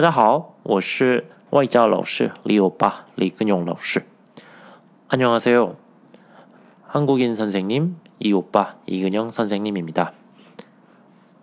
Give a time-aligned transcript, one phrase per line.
[0.00, 4.04] 家好，我是外教老师李欧巴李根勇 老师。
[5.08, 5.76] 안녕하세요.
[6.86, 10.12] 한국인 선생님 이오빠 이근영 선생님입니다.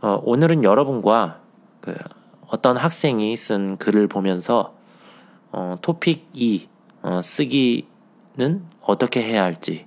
[0.02, 1.40] 어, 오늘은 여러분과
[1.80, 1.96] 그
[2.48, 4.76] 어떤 학생이 쓴 글을 보면서
[5.52, 6.68] 어, 토픽 2
[7.04, 7.86] 어, 쓰기는
[8.82, 9.86] 어떻게 해야 할지에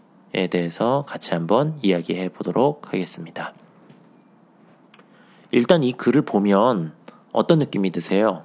[0.50, 3.52] 대해서 같이 한번 이야기해 보도록 하겠습니다.
[5.50, 6.94] 일단 이 글을 보면
[7.32, 8.44] 어떤 느낌이 드세요?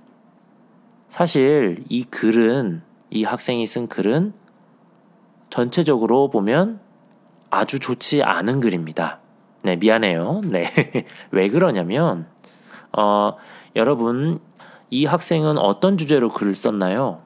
[1.10, 4.32] 사실 이 글은 이 학생이 쓴 글은
[5.50, 6.80] 전체적으로 보면
[7.50, 9.20] 아주 좋지 않은 글입니다.
[9.62, 10.42] 네, 미안해요.
[10.44, 10.70] 네.
[11.30, 12.26] 왜 그러냐면,
[12.92, 13.36] 어,
[13.74, 14.38] 여러분,
[14.90, 17.22] 이 학생은 어떤 주제로 글을 썼나요?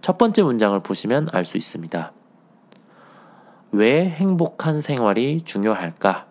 [0.00, 2.12] 첫 번째 문장을 보시면 알 수 있습니다.
[3.72, 6.26] 왜 행복한 생활이 중요할까?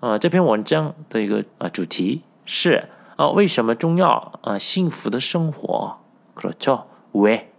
[0.00, 5.98] 呃这篇文章的一个啊主题是 啊为什么重要啊幸福的生活
[6.34, 6.86] 그렇죠?
[7.12, 7.52] 왜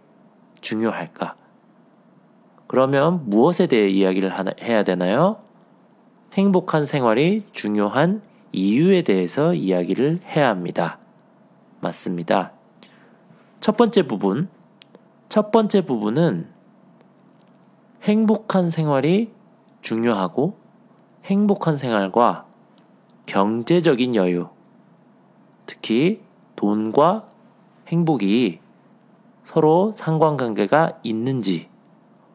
[0.62, 1.36] 중요할까?
[2.68, 5.38] 그러면 무엇에 대해 이야기를 해야 되나요?
[6.34, 11.00] 행복한 생활이 중요한 이유에 대해서 이야기를 해야 합니다.
[11.80, 12.52] 맞습니다.
[13.62, 14.50] 첫 번째 부분.
[15.30, 16.48] 첫 번째 부분은
[18.04, 19.32] 행복한 생활이
[19.82, 20.58] 중요하고
[21.26, 22.46] 행복한 생활과
[23.26, 24.50] 경제적인 여유,
[25.71, 26.21] 특히
[26.57, 27.29] 돈과
[27.87, 28.59] 행복이
[29.45, 31.69] 서로 상관관계가 있는지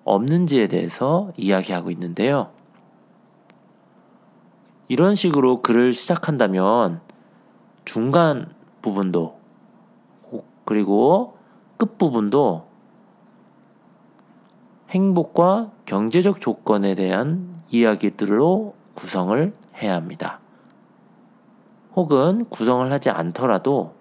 [0.06, 2.52] 없는지에 대해서 이야기하고 있는데요.
[4.88, 7.02] 이런 식으로 글을 시작한다면
[7.84, 9.38] 중간 부분도
[10.64, 11.38] 그리고
[11.76, 12.66] 끝 부분도
[14.92, 20.40] 행복과 경제적 조건에 대한 이야기들로 구성을 해야 합니다.
[21.96, 23.94] 혹은 구성을 하지 않더라도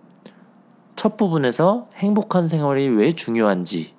[0.96, 3.94] 첫 부분에서 행복한 생활이 왜 중요한지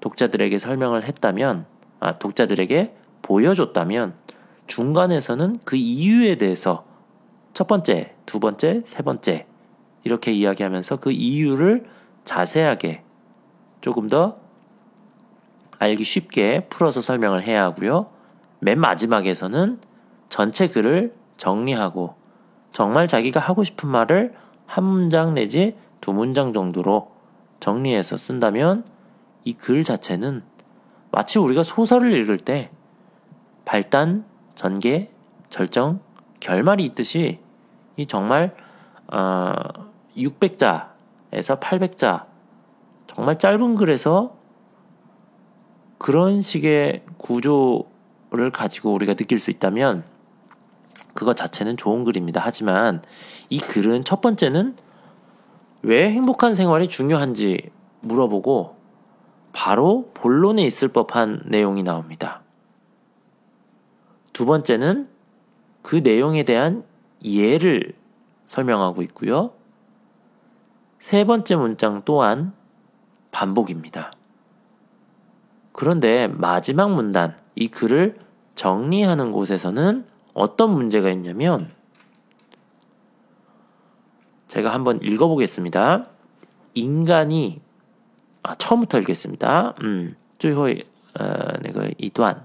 [0.00, 1.66] 독자들에게 설명을 했다면,
[2.00, 4.14] 아, 독자들에게 보여줬다면,
[4.66, 6.84] 중간에서는 그 이유에 대해서
[7.52, 9.46] 첫 번째, 두 번째, 세 번째,
[10.04, 11.86] 이렇게 이야기하면서 그 이유를
[12.24, 13.02] 자세하게
[13.80, 14.36] 조금 더
[15.78, 18.06] 알기 쉽게 풀어서 설명을 해야 하고요.
[18.60, 19.80] 맨 마지막에서는
[20.28, 22.14] 전체 글을 정리하고
[22.76, 24.34] 정말 자기가 하고 싶은 말을
[24.66, 27.10] 한 문장 내지 두 문장 정도로
[27.58, 28.84] 정리해서 쓴다면
[29.44, 30.42] 이 글 자체는
[31.10, 32.70] 마치 우리가 소설을 읽을 때
[33.64, 35.08] 발단, 전개,
[35.48, 36.00] 절정,
[36.38, 37.38] 결말이 있듯이
[37.96, 38.54] 이 정말
[39.10, 39.54] 어,
[40.14, 42.26] 600자에서 800자
[43.06, 44.36] 정말 짧은 글에서
[45.96, 50.15] 그런 식의 구조를 가지고 우리가 느낄 수 있다면
[51.16, 52.40] 그것 자체는 좋은 글입니다.
[52.44, 53.02] 하지만
[53.50, 54.76] 이 글은 첫 번째는
[55.82, 57.70] 왜 행복한 생활이 중요한지
[58.02, 58.76] 물어보고
[59.52, 62.42] 바로 본론에 있을 법한 내용이 나옵니다.
[64.32, 65.08] 두 번째는
[65.82, 66.84] 그 내용에 대한
[67.24, 67.94] 예를
[68.46, 69.52] 설명하고 있고요.
[70.98, 72.52] 세 번째 문장 또한
[73.30, 74.12] 반복입니다.
[75.72, 78.18] 그런데 마지막 문단, 이 글을
[78.54, 81.71] 정리하는 곳에서는 어떤 문제가 있냐면,
[84.47, 86.07] 제가 한번 읽어보겠습니다.
[86.73, 87.61] 인간이,
[88.43, 89.75] 아, 처음부터 읽겠습니다.
[89.81, 90.67] 음, 最后,
[91.13, 92.43] 呃,那个一段.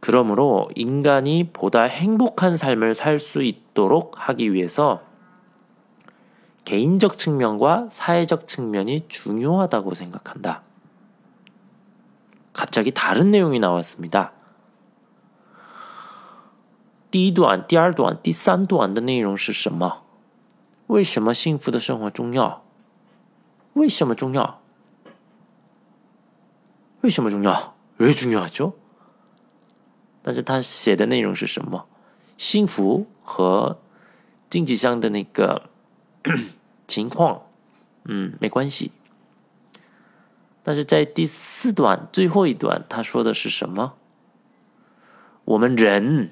[0.00, 5.02] 그러므로 인간이 보다 행복한 삶을 살 수 있도록 하기 위해서
[6.64, 10.62] 개인적 측면과 사회적 측면이 중요하다고 생각한다.
[12.52, 14.32] 갑자기 다른 내용이 나왔습니다.
[17.13, 20.01] 第一段第二段第三段的内容是什么？
[20.87, 22.65] 为什么幸福的生活重要？
[23.73, 24.59] 为什么重要？
[27.01, 27.75] 为什么重要？
[27.97, 28.47] 为什么重要？
[28.47, 28.73] 就
[30.23, 31.85] 但是他写的内容是什么？
[32.35, 33.79] 幸福和
[34.49, 35.69] 经济上的那个
[36.87, 37.43] 情况
[38.05, 38.91] 嗯没关系。
[40.63, 43.93] 但是在第四段最后一段他说的是什么？
[45.45, 46.31] 我们人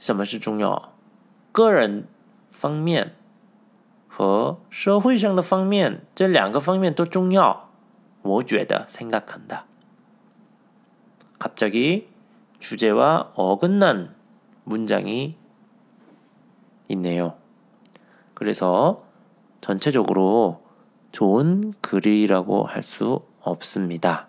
[0.00, 0.92] 什么是重要
[1.52, 2.06] 个人
[2.50, 3.14] 方面
[4.08, 7.66] 和社会上的方面这两个方面都重要
[8.22, 9.66] 我觉得 생각한다.
[11.38, 12.08] 갑자기
[12.58, 14.14] 주제와 어긋난
[14.64, 15.36] 문장이
[16.88, 17.36] 있네요.
[18.34, 19.04] 그래서
[19.60, 20.62] 전체적으로
[21.12, 24.28] 좋은 글이라고 할 수 없습니다.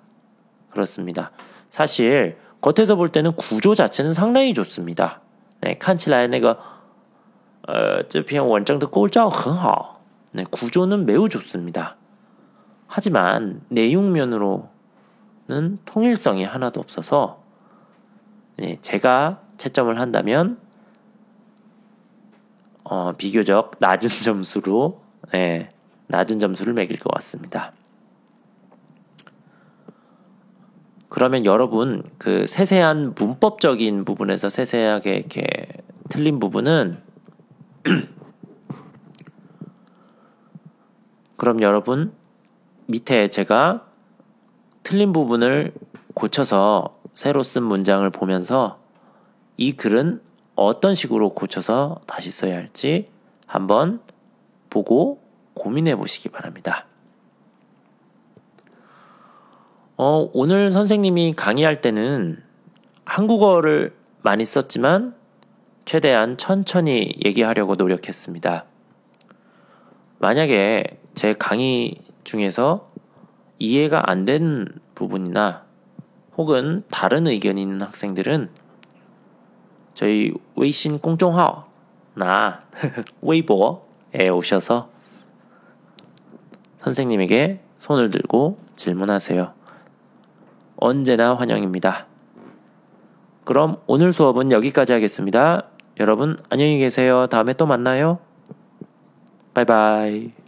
[0.69, 1.31] 그렇습니다.
[1.69, 5.22] 사실 겉에서 볼 때는 구조 자체는 상당히 좋습니다.
[5.62, 6.60] 네, 看起来那个
[7.63, 10.01] 呃这篇文章的构造很好.
[10.31, 11.98] 네, 구조는 매우 좋습니다.
[12.88, 14.68] 하지만 내용면으로는
[15.86, 17.44] 통일성이 하나도 없어서
[18.57, 20.60] 네, 제가 채점을 한다면
[22.84, 25.01] 어, 비교적 낮은 점수로
[25.31, 25.72] 네,
[26.07, 27.74] 낮은 점수를 매길 것 같습니다.
[31.12, 35.69] 그러면 여러분 그 세세한 문법적인 부분에서 세세하게 이렇게
[36.09, 37.03] 틀린 부분은
[41.37, 42.14] 그럼 여러분
[42.87, 43.85] 밑에 제가
[44.85, 45.75] 틀린 부분을
[46.14, 48.79] 고쳐서 새로 쓴 문장을 보면서
[49.59, 50.23] 이 글은
[50.55, 53.11] 어떤 식으로 고쳐서 다시 써야 할지
[53.47, 54.00] 한번
[54.70, 55.20] 보고
[55.53, 56.87] 고민해 보시기 바랍니다.
[60.04, 62.43] 어, 오늘 선생님이 강의할 때는
[63.04, 65.14] 한국어를 많이 썼지만
[65.84, 68.64] 최대한 천천히 얘기하려고 노력했습니다.
[70.19, 71.94] 만약에 제 강의
[72.25, 72.90] 중에서
[73.60, 74.66] 이해가 안 된
[74.96, 75.62] 부분이나
[76.37, 78.50] 혹은 다른 의견이 있는 학생들은
[79.94, 82.64] 저희 웨이신 공众号나
[83.22, 84.90] 웨이보에 오셔서
[86.81, 89.62] 선생님에게 손을 들고 질문하세요.
[90.82, 92.06] 언제나 환영입니다.
[93.44, 95.69] 그럼 오늘 수업은 여기까지 하겠습니다.
[96.00, 97.29] 여러분 안녕히 계세요.
[97.29, 98.19] 다음에 또 만나요.
[99.55, 100.42] 바이바이.